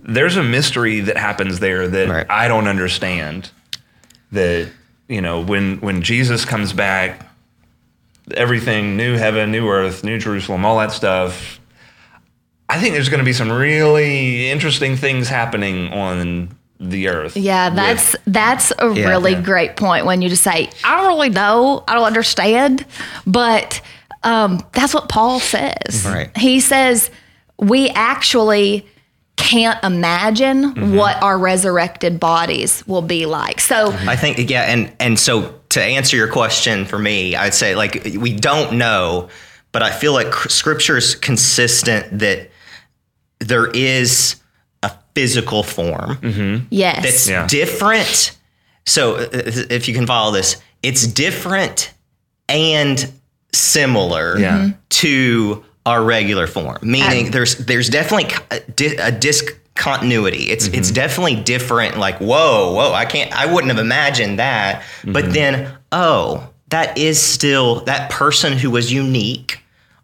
[0.00, 2.26] there's a mystery that happens there that Right.
[2.30, 3.50] I don't understand.
[4.32, 4.68] That
[5.08, 7.26] you know when when Jesus comes back,
[8.34, 11.60] everything new heaven, new earth, new Jerusalem, all that stuff.
[12.68, 17.36] I think there's going to be some really interesting things happening on the earth.
[17.36, 19.08] Yeah, that's that's a Yeah.
[19.08, 19.40] really Yeah.
[19.40, 22.84] great point when you just say, I don't really know, I don't understand,
[23.26, 23.80] but
[24.22, 26.04] um, that's what Paul says.
[26.06, 26.36] Right.
[26.36, 27.10] He says
[27.58, 28.86] we actually
[29.36, 30.96] can't imagine Mm-hmm.
[30.96, 33.60] what our resurrected bodies will be like.
[33.60, 37.74] So I think yeah, and and so to answer your question for me, I'd say
[37.76, 39.28] like we don't know,
[39.72, 42.50] but I feel like scripture is consistent that
[43.40, 44.36] there is
[44.82, 47.46] a physical form yes, that's Yeah.
[47.46, 48.36] different.
[48.86, 51.92] So uh, if you can follow this, it's different
[52.48, 53.12] and
[53.52, 54.58] similar Yeah.
[54.58, 54.76] Mhm.
[54.90, 56.78] to our regular form.
[56.82, 60.50] Meaning there's there's definitely a, uh, di- a disc continuity.
[60.50, 60.78] It's mm-hmm.
[60.78, 61.96] it's definitely different.
[61.96, 63.32] Like whoa, whoa, I can't.
[63.32, 64.84] I wouldn't have imagined that.
[65.04, 65.32] But mm-hmm.
[65.32, 69.60] then oh, that is still that person who was unique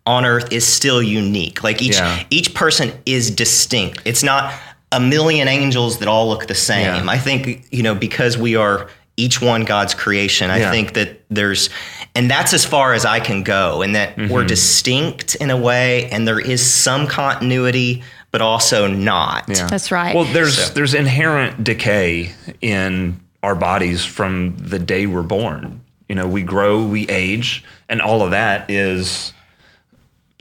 [0.06, 1.62] on Earth is still unique.
[1.62, 2.24] Like each Yeah.
[2.30, 4.00] each person is distinct.
[4.06, 4.54] It's not
[4.90, 7.04] a million angels that all look the same.
[7.04, 7.12] Yeah.
[7.12, 10.50] I think you know because we are each one God's creation.
[10.50, 10.70] I Yeah.
[10.70, 11.68] think that there's
[12.14, 14.32] and that's as far as I can go and that Mm-hmm.
[14.32, 19.44] we're distinct in a way and there is some continuity but also not.
[19.48, 19.66] Yeah.
[19.68, 20.14] That's right.
[20.14, 25.80] Well, there's So- there's inherent decay in our bodies from the day we're born.
[26.08, 29.32] You know, we grow, we age, and all of that is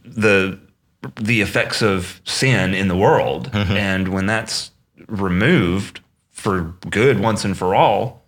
[0.04, 0.60] the
[1.20, 3.50] the effects of sin in the world.
[3.54, 4.72] And when that's
[5.08, 6.00] removed
[6.32, 8.23] for good once and for all,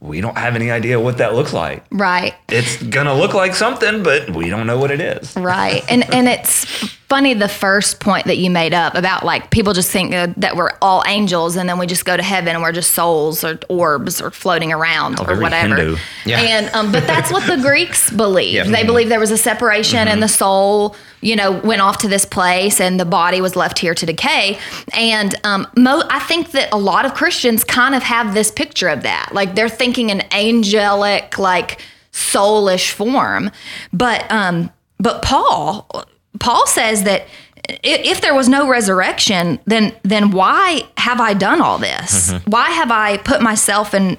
[0.00, 1.84] we don't have any idea what that looks like.
[1.90, 2.34] right.
[2.48, 5.36] It's gonna look like something, but we don't know what it is.
[5.36, 5.82] Right.
[5.88, 6.66] And and it's
[7.08, 10.56] funny the first point that you made up about like people just think uh, that
[10.56, 13.58] we're all angels and then we just go to heaven and we're just souls or
[13.68, 15.76] orbs or floating around or whatever.
[15.76, 15.96] Hindu.
[16.24, 16.40] Yeah.
[16.40, 18.54] And um but that's what the Greeks believed.
[18.54, 18.64] Yeah.
[18.64, 22.24] They believed there was a separation and the soul, you know, went off to this
[22.24, 24.58] place and the body was left here to decay.
[24.94, 28.88] And um mo- I think that a lot of Christians kind of have this picture
[28.88, 29.30] of that.
[29.32, 31.80] Like they're thinking an angelic like
[32.12, 33.50] soulish form.
[33.92, 35.86] But um but Paul
[36.40, 37.26] Paul says that
[37.66, 42.30] if there was no resurrection, then then why have I done all this?
[42.46, 44.18] Why have I put myself in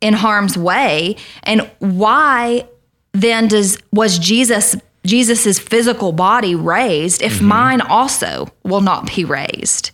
[0.00, 1.16] in harm's way?
[1.44, 2.66] And why
[3.12, 9.90] then does was Jesus Jesus's physical body raised if mine also will not be raised?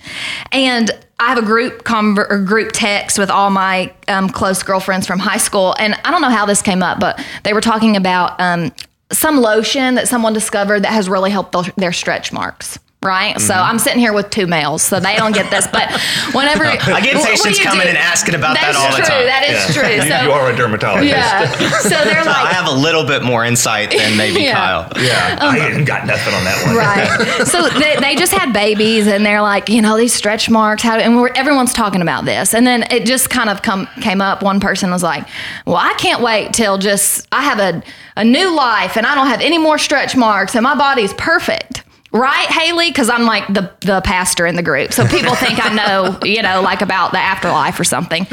[0.50, 5.20] And I have a group conver- group text with all my um, close girlfriends from
[5.20, 8.40] high school, and I don't know how this came up, but they were talking about
[8.40, 8.72] um,
[9.12, 12.78] some lotion that someone discovered that has really helped their- stretch marks.
[13.02, 13.68] Right, so mm-hmm.
[13.68, 15.66] I'm sitting here with two males, so they don't get this.
[15.66, 15.90] But
[16.32, 17.88] whenever I get what- what patients coming do?
[17.88, 19.26] and asking about that That's all the time.
[19.26, 19.82] That is true.
[19.92, 21.10] You, So you are a dermatologist.
[21.12, 24.54] yeah, so they're So I have a little bit more insight than maybe Yeah.
[24.54, 24.92] Kyle.
[25.02, 26.76] Yeah, I um, ain't got nothing on that one.
[26.76, 27.46] right.
[27.46, 30.82] So they, they just had babies, and they're like, you know, these stretch marks.
[30.84, 30.96] How?
[30.96, 34.42] And we're, everyone's talking about this, and then it just kind of come came up.
[34.44, 35.26] One person was like,
[35.66, 37.82] "Well, I can't wait till just I have a
[38.16, 41.82] a new life, and I don't have any more stretch marks, and my body's perfect."
[42.12, 42.88] Right, Haley?
[42.90, 46.42] Because I'm like the the pastor in the group, so people think I know, you
[46.42, 48.26] know, like about the afterlife or something.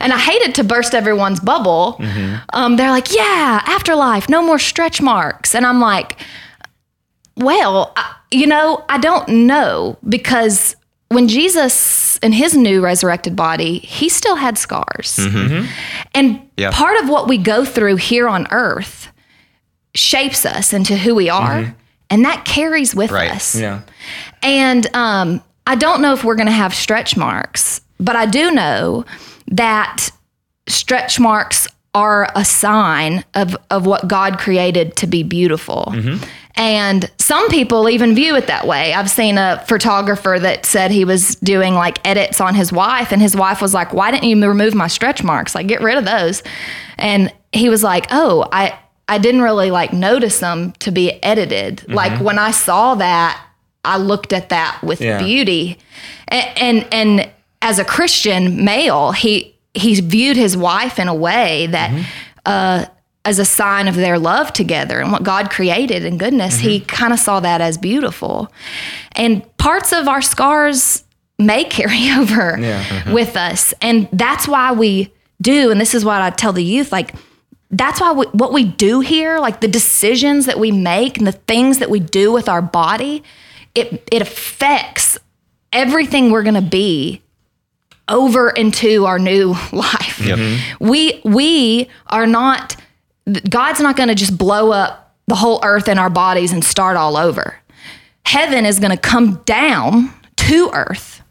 [0.00, 1.96] And I hated to burst everyone's bubble.
[1.98, 2.36] Mm-hmm.
[2.54, 6.18] Um, they're like, "Yeah, afterlife, no more stretch marks," and I'm like,
[7.36, 10.74] well, I, you know, I don't know because
[11.08, 15.16] when Jesus in his new resurrected body, he still had scars.
[15.16, 15.36] Mm-hmm.
[15.38, 15.66] Mm-hmm.
[16.14, 16.70] And Yeah.
[16.72, 19.10] part of what we go through here on earth
[19.94, 21.74] shapes us into who we are,
[22.10, 23.30] and that carries with Right.
[23.30, 23.54] us.
[23.54, 23.80] Yeah.
[24.42, 28.50] And um, I don't know if we're going to have stretch marks, but I do
[28.50, 29.04] know
[29.48, 30.10] that
[30.68, 35.94] stretch marks are a sign of, of what God created to be beautiful.
[36.54, 38.92] And some people even view it that way.
[38.92, 43.22] I've seen a photographer that said he was doing like edits on his wife, and
[43.22, 45.54] his wife was like, Why didn't you remove my stretch marks?
[45.54, 46.42] Like, get rid of those.
[46.98, 48.76] And he was like, Oh, I,
[49.08, 51.78] I didn't really like notice them to be edited.
[51.78, 51.94] Mm-hmm.
[51.94, 53.42] Like, when I saw that,
[53.84, 55.18] I looked at that with Yeah.
[55.18, 55.78] beauty.
[56.28, 57.30] And, and and
[57.62, 62.02] as a Christian male, he he viewed his wife in a way that mm-hmm.
[62.44, 62.84] uh,
[63.24, 66.58] as a sign of their love together and what God created and goodness.
[66.58, 66.86] He mm-hmm.
[66.86, 68.50] kind of saw that as beautiful.
[69.12, 71.04] And parts of our scars
[71.38, 72.80] may carry over Yeah.
[72.80, 73.12] Uh-huh.
[73.14, 75.70] with us, and that's why we do.
[75.70, 77.14] And this is what I tell the youth, like
[77.70, 81.32] that's why we, what we do here, like the decisions that we make and the
[81.32, 83.22] things that we do with our body,
[83.74, 85.18] it it affects
[85.72, 87.22] everything we're going to be
[88.08, 90.20] over into our new life.
[90.80, 92.76] We we are not
[93.48, 96.96] God's not going to just blow up the whole earth and our bodies and start
[96.96, 97.56] all over.
[98.24, 101.22] Heaven is going to come down to earth.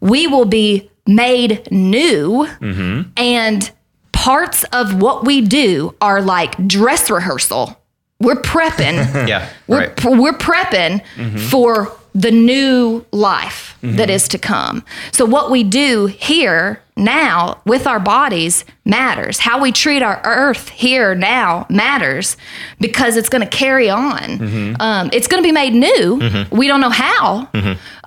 [0.00, 3.10] We will be made new mm-hmm.
[3.16, 3.70] and
[4.18, 7.80] parts of what we do are like dress rehearsal.
[8.20, 8.98] We're prepping.
[9.28, 9.48] Yeah.
[9.68, 10.04] We're, right.
[10.04, 11.36] we're prepping mm-hmm.
[11.36, 14.10] for the new life that mm-hmm.
[14.10, 14.84] is to come.
[15.12, 19.38] So, what we do here now with our bodies matters.
[19.38, 22.36] How we treat our earth here now matters
[22.80, 24.18] because it's going to carry on.
[24.18, 24.80] Mm-hmm.
[24.80, 26.46] Um, it's going to be made new.
[26.50, 27.48] We don't know how.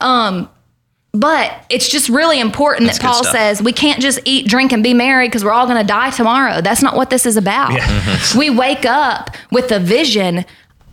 [0.01, 0.49] Um,
[1.13, 3.33] but it's just really important That's that Paul stuff.
[3.33, 6.09] says we can't just eat, drink, and be merry because we're all going to die
[6.11, 6.61] tomorrow.
[6.61, 7.77] That's not what this is about.
[8.37, 10.45] we wake up with a vision.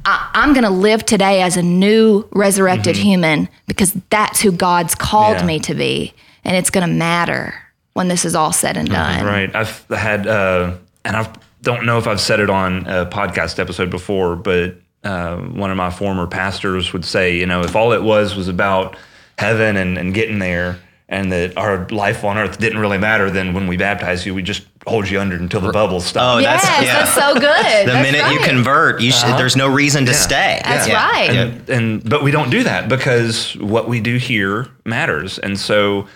[0.05, 4.95] I, I'm going to live today as a new resurrected human because that's who God's
[4.95, 5.49] called Mm-hmm.
[5.49, 5.55] Yeah.
[5.55, 6.15] me to be.
[6.45, 7.55] And it's going to matter
[7.93, 9.25] when this is all said and done.
[9.25, 9.55] Right.
[9.55, 13.91] I've had, uh, and I don't know if I've said it on a podcast episode
[13.91, 18.03] before, but uh, one of my former pastors would say, you know, if all it
[18.03, 18.97] was was about
[19.39, 23.55] heaven and, and getting there, and that our life on earth didn't really matter, then
[23.55, 26.37] when we baptize you, we just hold you under until the bubbles stop.
[26.37, 27.43] Oh, Yes, that's that's, so good.
[27.89, 30.61] the That's minute you convert, you should, there's no reason to stay.
[30.65, 31.07] That's Yeah.
[31.07, 31.31] right.
[31.31, 36.07] And, and but we don't do that because what we do here matters and so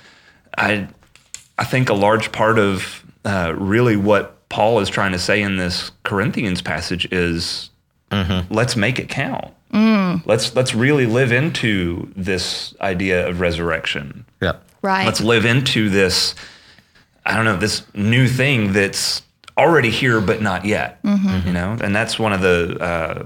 [0.58, 0.86] i
[1.58, 5.56] i think a large part of uh, really what paul is trying to say in
[5.56, 7.70] this corinthians passage is
[8.50, 14.56] let's make it count let's let's really live into this idea of resurrection Yeah.
[14.82, 15.06] Right.
[15.06, 16.34] let's live into this
[17.24, 19.22] i don't know this new thing that's
[19.56, 23.24] already here but not yet you know and that's one of the uh,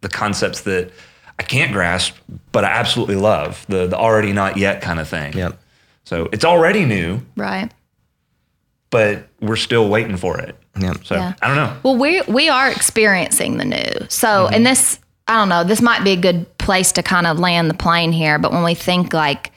[0.00, 0.90] the concepts that
[1.38, 2.14] i can't grasp
[2.52, 5.58] but i absolutely love the the already not yet kind of thing Yep.
[6.04, 7.70] so it's already new right.
[8.90, 11.04] but we're still waiting for it Yep.
[11.04, 11.32] so Yeah.
[11.42, 14.06] i don't know Well, we we are experiencing the new.
[14.08, 14.54] So, Mm-hmm.
[14.54, 17.68] and this, I don't know, this might be a good place to kind of land
[17.68, 18.38] the plane here.
[18.38, 19.52] But when we think like,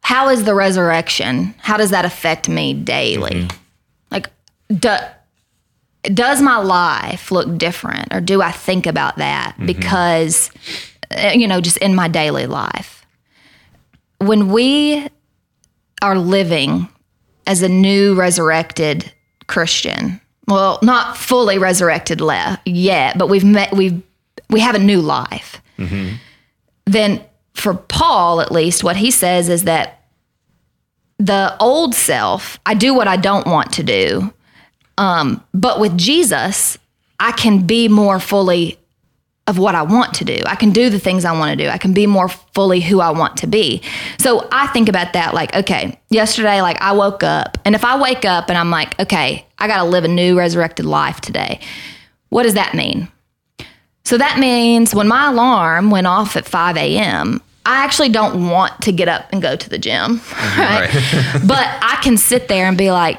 [0.00, 1.54] how is the resurrection?
[1.58, 3.30] How does that affect me daily?
[3.30, 3.56] Mm-hmm.
[4.10, 4.30] Like,
[4.68, 4.96] do,
[6.02, 9.66] does my life look different, or do I think about that Mm-hmm.
[9.66, 10.50] because,
[11.10, 13.06] uh, you know, just in my daily life?
[14.18, 15.08] When we
[16.02, 16.88] are living
[17.46, 19.10] as a new resurrected
[19.46, 20.20] Christian.
[20.48, 22.20] Well, not fully resurrected
[22.64, 24.02] yet, but we've met we've
[24.50, 25.60] we have a new life.
[26.86, 30.02] Then for Paul at least what he says is that
[31.18, 34.32] the old self, I do what I don't want to do.
[34.98, 36.78] Um, but with Jesus,
[37.18, 38.78] I can be more fully
[39.46, 40.38] of what I want to do.
[40.46, 41.68] I can do the things I want to do.
[41.68, 43.82] I can be more fully who I want to be.
[44.18, 48.00] So I think about that like, okay, yesterday, like I woke up, and if I
[48.00, 51.60] wake up and I'm like, okay, I got to live a new resurrected life today,
[52.30, 53.08] what does that mean?
[54.04, 58.82] So that means when my alarm went off at 5 a.m., I actually don't want
[58.82, 60.20] to get up and go to the gym.
[60.56, 60.90] Right?
[61.46, 63.18] but I can sit there and be like,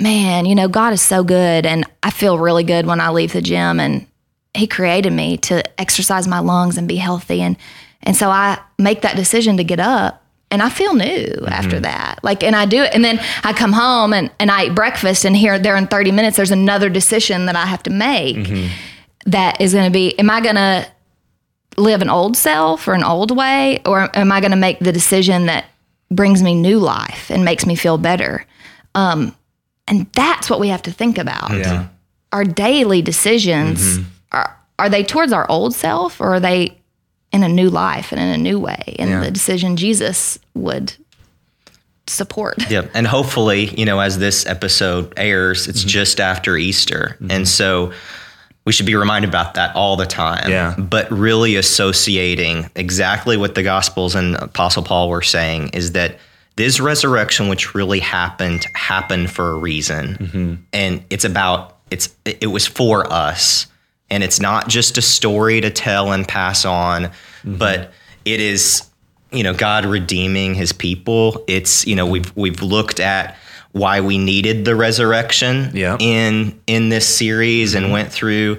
[0.00, 1.66] man, you know, God is so good.
[1.66, 3.78] And I feel really good when I leave the gym.
[3.78, 4.06] And
[4.54, 7.40] He created me to exercise my lungs and be healthy.
[7.42, 7.56] And,
[8.02, 10.20] and so I make that decision to get up.
[10.50, 11.48] And I feel new mm-hmm.
[11.48, 12.22] after that.
[12.22, 12.92] Like, and I do it.
[12.94, 15.24] And then I come home and, and I eat breakfast.
[15.24, 18.68] And here, there in 30 minutes, there's another decision that I have to make mm-hmm.
[19.26, 20.86] That is going to be am I going to
[21.76, 23.80] live an old self or an old way?
[23.86, 25.66] Or am I going to make the decision that
[26.10, 28.46] brings me new life and makes me feel better?
[28.94, 29.34] Um,
[29.88, 31.52] and that's what we have to think about.
[31.52, 31.88] yeah
[32.32, 34.08] Our daily decisions mm-hmm.
[34.32, 36.78] are, are they towards our old self or are they
[37.32, 38.96] in a new life and in a new way?
[38.98, 39.20] And Yeah.
[39.20, 40.94] the decision Jesus would
[42.06, 42.70] support.
[42.70, 42.90] Yep.
[42.94, 45.88] And hopefully, you know, as this episode airs, it's mm-hmm.
[45.88, 47.16] just after Easter.
[47.20, 47.44] And mm-hmm.
[47.44, 47.92] so
[48.64, 50.50] we should be reminded about that all the time.
[50.50, 50.76] Yeah.
[50.76, 56.18] But really associating exactly what the Gospels and Apostle Paul were saying is that
[56.56, 60.16] this resurrection, which really happened, happened for a reason.
[60.16, 60.54] Mm-hmm.
[60.72, 63.66] And it's about, it's, it was for us.
[64.10, 67.56] And it's not just a story to tell and pass on, mm-hmm.
[67.56, 67.92] but
[68.24, 68.88] it is
[69.32, 71.42] you know God redeeming his people.
[71.48, 73.36] It's you know we've we've looked at
[73.72, 75.96] why we needed the resurrection Yeah.
[75.98, 77.92] in in this series and mm-hmm.
[77.92, 78.58] went through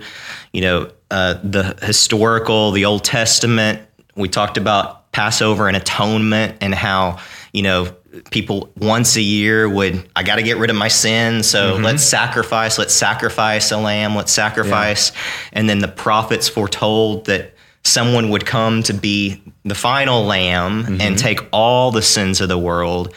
[0.51, 3.81] you know uh, the historical the Old Testament.
[4.15, 7.19] We talked about Passover and atonement and how
[7.51, 7.95] you know
[8.31, 11.83] people once a year would I got to get rid of my sin so mm-hmm.
[11.83, 15.11] let's sacrifice let's sacrifice a lamb let's sacrifice.
[15.51, 20.99] And then the prophets foretold that someone would come to be the final lamb and
[20.99, 21.15] mm-hmm.
[21.15, 23.13] take all the sins of the world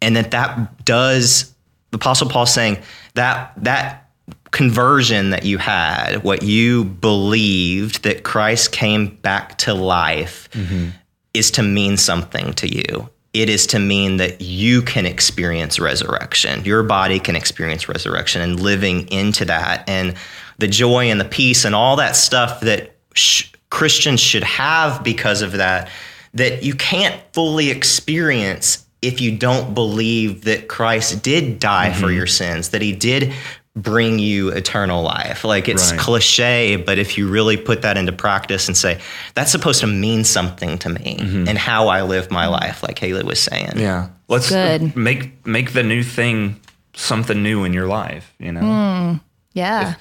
[0.00, 1.54] and that that does
[1.90, 2.78] the apostle paul saying
[3.14, 4.10] that that
[4.50, 10.88] conversion that you had what you believed that christ came back to life mm-hmm.
[11.34, 13.08] is to mean something to you.
[13.32, 16.64] It is to mean that you can experience resurrection.
[16.64, 19.86] Your body can experience resurrection and living into that.
[19.88, 20.14] And
[20.58, 25.42] the joy and the peace and all that stuff that sh- Christians should have because
[25.42, 25.90] of that,
[26.32, 32.16] that you can't fully experience if you don't believe that Christ did die for mm-hmm.
[32.16, 33.32] your sins, that he did
[33.74, 35.44] bring you eternal life.
[35.44, 36.00] Like it's Right.
[36.00, 39.00] cliche, but if you really put that into practice and say,
[39.34, 41.46] that's supposed to mean something to me mm-hmm.
[41.46, 43.72] and how I live my life, like Haley was saying.
[43.76, 44.96] yeah let's Good.
[44.96, 46.60] make make the new thing
[46.94, 49.16] something new in your life you know hmm.
[49.52, 49.94] Yeah.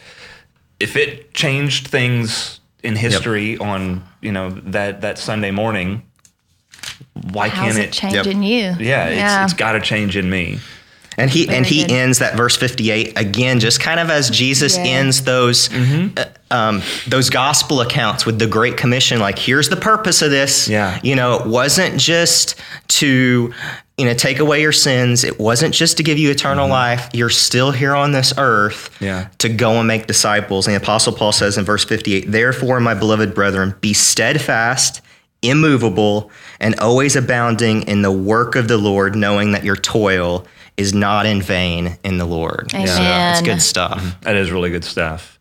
[0.79, 6.03] if it changed things in history on you know that that Sunday morning.
[7.31, 7.93] Why How's can't it it?
[7.93, 8.27] change Yep.
[8.27, 8.75] in you?
[8.79, 9.07] Yeah,
[9.45, 10.59] it's, it's got to change in me.
[11.17, 11.91] And he and he good.
[11.91, 14.83] ends that verse 58 again, just kind of as Jesus Yeah.
[14.83, 19.19] ends those uh, um, those gospel accounts with the Great Commission.
[19.19, 20.67] Like, here's the purpose of this.
[20.67, 20.99] Yeah.
[21.03, 22.55] you know, it wasn't just
[22.99, 23.53] to
[23.97, 25.23] you know take away your sins.
[25.23, 27.09] It wasn't just to give you eternal life.
[27.13, 28.89] You're still here on this earth.
[28.99, 29.29] Yeah.
[29.37, 30.67] to go and make disciples.
[30.67, 34.99] And the Apostle Paul says in verse 58, Therefore, my beloved brethren, be steadfast,
[35.49, 40.45] immovable, and always abounding in the work of the Lord, knowing that your toil
[40.77, 42.71] is not in vain in the Lord.
[42.71, 44.15] So it's good stuff.
[44.21, 45.39] That is really good stuff.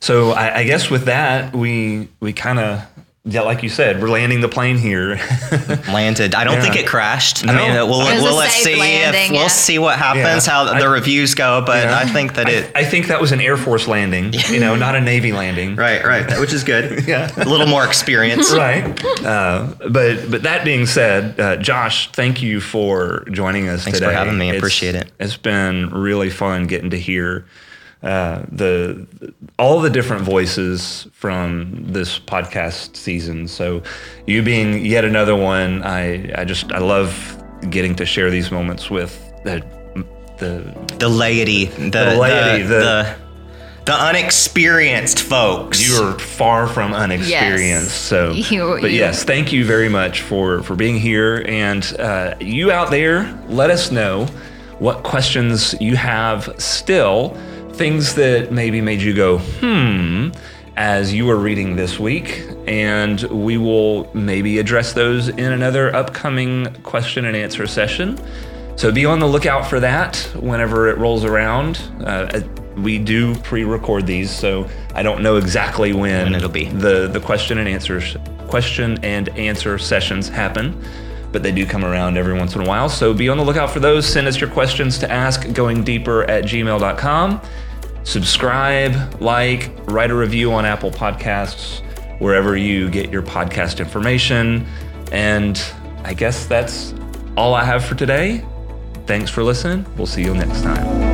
[0.00, 2.82] So I, I guess with that, we we kind of
[3.30, 5.16] yeah, like you said, we're landing the plane here.
[5.88, 6.34] Landed.
[6.34, 6.62] I don't Yeah.
[6.62, 7.44] think it crashed.
[7.44, 7.52] No.
[7.52, 9.98] I mean, we'll, It was a we'll let's safe see if landing, we'll see what
[9.98, 10.52] happens, Yeah.
[10.52, 11.62] how the I- reviews go.
[11.64, 11.98] But Yeah.
[11.98, 12.70] I think that it.
[12.74, 15.76] I think that was an Air Force landing, you know, not a Navy landing.
[15.76, 17.06] Right, right, which is good.
[17.06, 17.30] Yeah.
[17.36, 18.52] a little more experience.
[18.52, 18.84] right.
[19.24, 24.10] Uh, but but that being said, uh, Josh, thank you for joining us Thanks for
[24.10, 24.46] having me.
[24.46, 25.10] I It's- appreciate it.
[25.20, 27.44] It's been really fun getting to hear
[28.02, 29.06] uh, the
[29.58, 33.48] all the different voices from this podcast season.
[33.48, 33.82] So
[34.26, 37.12] you being yet another one, I I just I love
[37.70, 39.12] getting to share these moments with
[39.44, 39.64] the
[40.38, 43.16] the The laity, the, laity, the, the- the,
[43.86, 45.80] the unexperienced folks.
[45.88, 47.90] you are far from unexperienced.
[48.02, 52.34] So, You- but you- yes, thank you very much for for being here, and uh,
[52.38, 54.26] you out there, let us know
[54.78, 57.36] what questions you have still,
[57.78, 60.28] things that maybe made you go hmm
[60.76, 66.72] as you were reading this week, and we will maybe address those in another upcoming
[66.84, 68.16] question and answer session.
[68.76, 71.80] So be on the lookout for that whenever it rolls around.
[72.04, 72.42] Uh,
[72.76, 76.66] we do pre-record these, so I don't know exactly when, When it'll be.
[76.66, 78.16] the the question and answers
[78.46, 80.80] question and answer sessions happen,
[81.32, 82.88] but they do come around every once in a while.
[82.88, 84.06] So be on the lookout for those.
[84.06, 87.40] Send us your questions to ask going deeper at gmail.com.
[88.08, 91.82] Subscribe, like, write a review on Apple Podcasts,
[92.18, 94.66] wherever you get your podcast information.
[95.12, 95.62] And
[96.04, 96.94] I guess that's
[97.36, 98.42] all I have for today.
[99.04, 99.84] Thanks for listening.
[99.98, 101.07] We'll see you next time.